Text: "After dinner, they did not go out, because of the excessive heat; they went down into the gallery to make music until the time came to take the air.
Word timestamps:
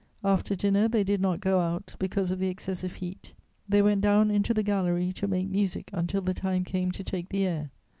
"After 0.23 0.55
dinner, 0.55 0.87
they 0.87 1.03
did 1.03 1.21
not 1.21 1.41
go 1.41 1.59
out, 1.59 1.95
because 1.99 2.31
of 2.31 2.39
the 2.39 2.47
excessive 2.47 2.95
heat; 2.95 3.35
they 3.69 3.83
went 3.83 4.01
down 4.01 4.31
into 4.31 4.51
the 4.51 4.63
gallery 4.63 5.13
to 5.13 5.27
make 5.27 5.47
music 5.47 5.91
until 5.93 6.21
the 6.21 6.33
time 6.33 6.63
came 6.63 6.91
to 6.93 7.03
take 7.03 7.29
the 7.29 7.45
air. 7.45 7.69